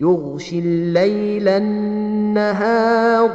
[0.00, 3.30] يغشي الليل النهار.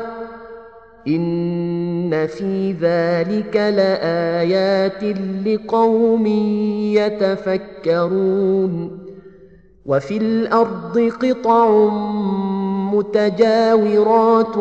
[1.08, 5.04] إن في ذلك لآيات
[5.46, 6.26] لقوم
[7.86, 9.06] يتفكرون.
[9.86, 11.90] وفي الأرض قطع
[12.94, 14.58] متجاورات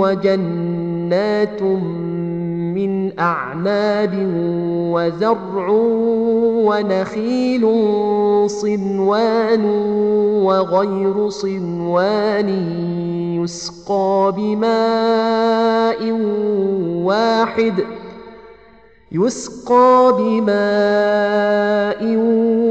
[0.00, 1.62] وجنات
[3.20, 4.14] أعناب
[4.92, 5.68] وزرع
[6.68, 7.66] ونخيل
[8.50, 9.64] صنوان
[10.44, 12.48] وغير صنوان
[13.42, 16.12] يسقى بماء
[17.04, 17.74] واحد
[19.12, 22.02] يسقى بماء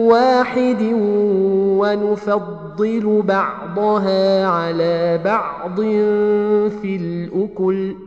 [0.09, 0.81] واحد
[1.79, 5.75] ونفضل بعضها على بعض
[6.81, 8.06] في الأكل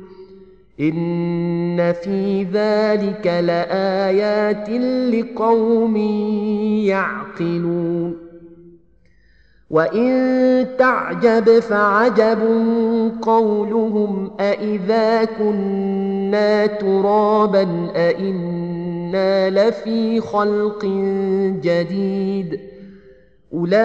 [0.81, 4.71] إن في ذلك لآيات
[5.15, 5.97] لقوم
[6.87, 8.17] يعقلون
[9.71, 12.39] وإن تعجب فعجب
[13.23, 20.85] قولهم أإذا كنا ترابا أإنا لفي خلق
[21.62, 22.61] جديد
[23.55, 23.81] أولئك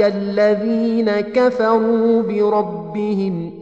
[0.00, 3.61] الذين كفروا بربهم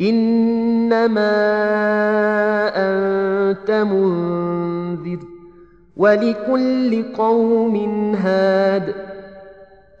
[0.00, 1.30] إنما
[2.76, 5.18] أنت منذر
[5.96, 7.76] ولكل قوم
[8.14, 8.94] هاد.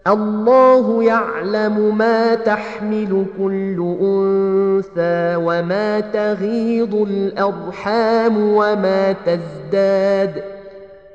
[0.06, 10.42] الله يعلم ما تحمل كل أنثى وما تغيض الأرحام وما تزداد.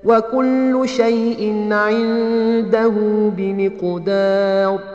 [0.03, 2.93] وكل شيء عنده
[3.37, 4.94] بمقدار.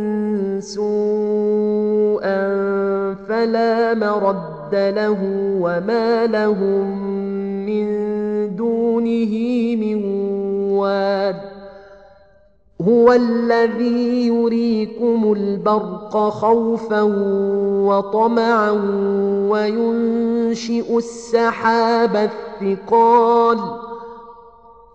[0.61, 2.41] سوءا
[3.27, 5.17] فلا مرد له
[5.61, 6.97] وما لهم
[7.65, 7.85] من
[8.55, 9.33] دونه
[9.75, 10.03] من
[10.71, 11.35] واد
[12.87, 17.01] هو الذي يريكم البرق خوفا
[17.87, 18.71] وطمعا
[19.49, 22.29] وينشئ السحاب
[22.61, 23.90] الثقال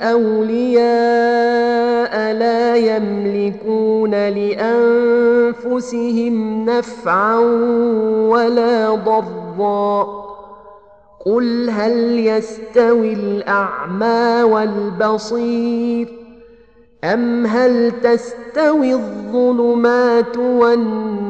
[0.00, 0.82] أولياء
[2.32, 5.84] لا يملكون لأنفسهم
[6.64, 7.38] نفعا
[8.28, 10.20] ولا ضرا.
[11.26, 16.08] قل هل يستوي الأعمى والبصير؟
[17.04, 21.29] أم هل تستوي الظلمات والنور؟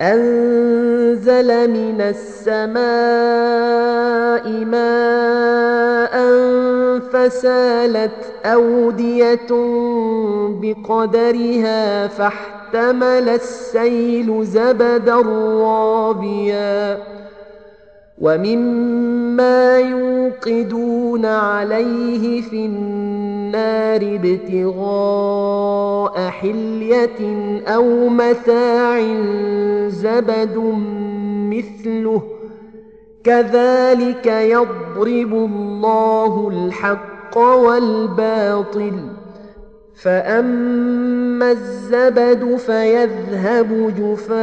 [0.00, 2.82] أنزل من السماء
[4.64, 6.12] ماء
[7.12, 8.10] فسالت
[8.44, 9.48] أودية
[10.60, 15.16] بقدرها فاحتمل السيل زبدا
[15.62, 16.98] رابيا.
[18.22, 29.00] ومما يوقدون عليه في النار ابتغاء حلية أو متاع
[29.88, 30.56] زبد
[31.50, 32.22] مثله
[33.24, 38.92] كذلك يضرب الله الحق والباطل
[39.94, 44.42] فأما الزبد فيذهب جفاء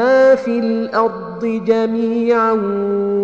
[0.00, 2.52] ما في الأرض جميعا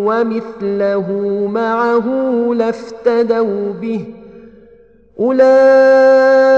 [0.06, 1.12] ومثله
[1.52, 2.06] معه
[2.54, 4.04] لافتدوا به
[5.20, 6.56] اولئك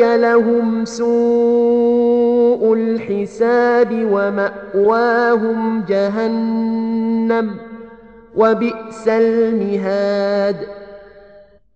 [0.00, 7.56] لهم سوء الحساب وماواهم جهنم
[8.36, 10.56] وبئس المهاد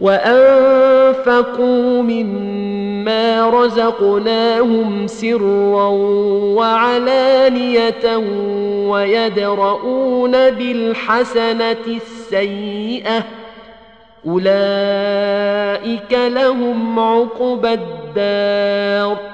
[0.00, 5.88] وانفقوا مما رزقناهم سرا
[6.56, 8.16] وعلانيه
[8.88, 13.24] ويدرؤون بالحسنه السيئه
[14.26, 19.33] اولئك لهم عقبى الدار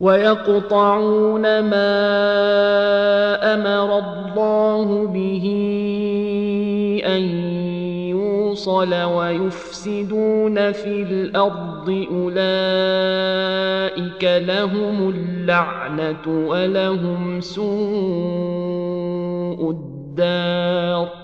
[0.00, 1.94] ويقطعون ما
[3.54, 5.44] أمر الله به
[7.06, 7.22] أن
[8.08, 12.44] يوصل ويفسدون في الأرض أولئك
[14.24, 17.64] لهم اللعنة ولهم سوء
[19.70, 21.23] الدار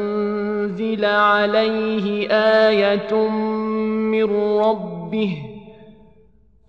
[0.61, 2.27] أنزل عليه
[2.67, 3.13] آية
[4.13, 5.37] من ربه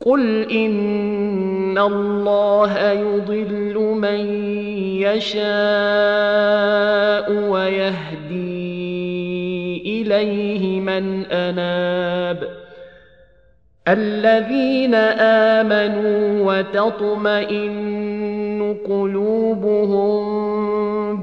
[0.06, 4.20] قل إن الله يضل من
[5.02, 5.42] يشاء
[7.50, 8.42] ويهدي
[10.02, 12.49] إليه من أناب
[13.88, 14.94] الذين
[15.64, 18.12] آمنوا وتطمئن
[18.88, 20.22] قلوبهم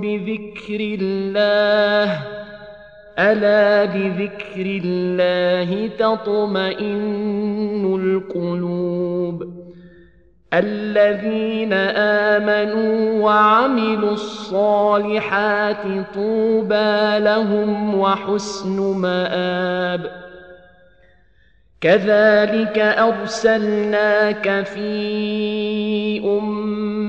[0.01, 2.19] بذكر الله
[3.19, 9.59] ألا بذكر الله تطمئن القلوب
[10.53, 11.73] الذين
[12.33, 15.83] آمنوا وعملوا الصالحات
[16.15, 20.11] طوبى لهم وحسن مآب
[21.81, 26.19] كذلك أرسلناك في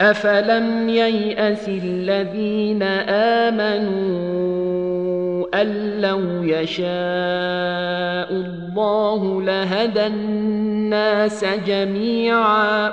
[0.00, 2.82] افلم يياس الذين
[3.52, 4.28] امنوا
[5.62, 6.88] ان لو يشاء
[8.32, 12.92] الله لهدى الناس جميعا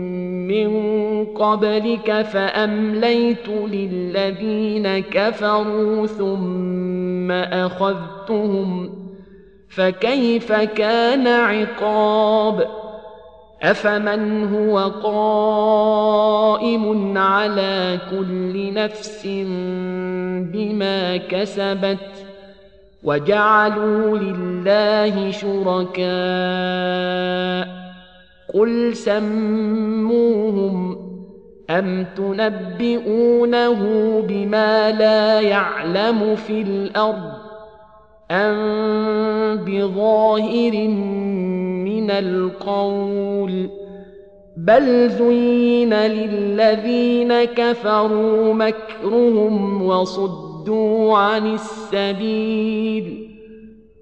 [0.47, 8.89] من قبلك فأمليت للذين كفروا ثم أخذتهم
[9.69, 12.81] فكيف كان عقاب؟
[13.63, 16.77] أفمن هو قائم
[17.17, 19.27] على كل نفس
[20.53, 22.25] بما كسبت
[23.03, 26.01] وجعلوا لله شركاء
[28.53, 30.97] قل سموهم
[31.69, 33.79] ام تنبئونه
[34.27, 37.31] بما لا يعلم في الأرض
[38.31, 40.87] ام بظاهر
[41.85, 43.69] من القول
[44.57, 53.30] بل زين للذين كفروا مكرهم وصدوا عن السبيل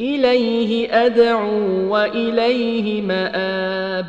[0.00, 4.06] إليه أدعو وإليه مآب.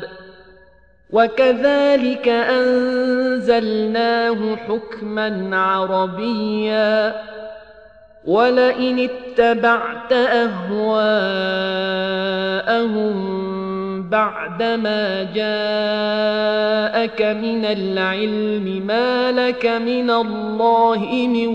[1.10, 2.96] وكذلك أنزلناه
[4.56, 7.22] حكما عربيا.
[8.24, 10.64] ولئن اتبعت أهواءهم
[14.14, 21.46] بعدما جاءك من العلم ما لك من الله من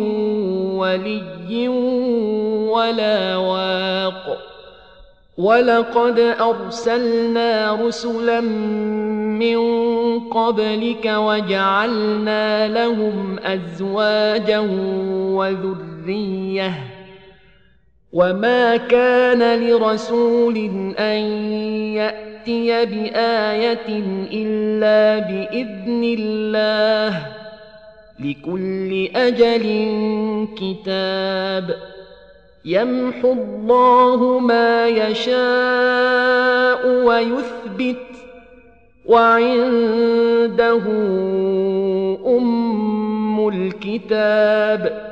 [0.75, 1.67] ولي
[2.67, 4.37] ولا واق.
[5.37, 8.41] ولقد أرسلنا رسلا
[9.39, 9.59] من
[10.19, 14.59] قبلك وجعلنا لهم أزواجا
[15.39, 16.73] وذرية.
[18.13, 20.57] وما كان لرسول
[20.99, 21.21] أن
[21.95, 22.28] يأتي
[22.85, 23.87] بآية
[24.33, 27.25] إلا بإذن الله
[28.19, 29.65] لكل أجل
[30.57, 31.75] كتاب
[32.65, 37.97] يمحو الله ما يشاء ويثبت
[39.05, 40.81] وعنده
[42.37, 45.09] أم الكتاب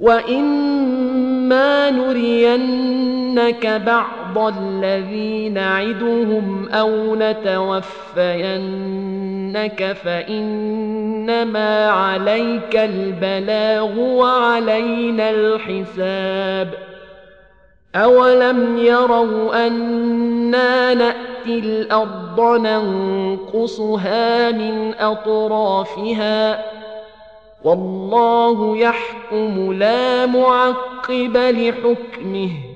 [0.00, 7.86] وإما نرينك بعض الذي نعدهم أو نتوفينك
[10.04, 16.74] فإنما عليك البلاغ وعلينا الحساب.
[17.94, 26.64] أولم يروا أنا نأتي الأرض ننقصها من أطرافها؟
[27.64, 32.75] والله يحكم لا معقب لحكمه.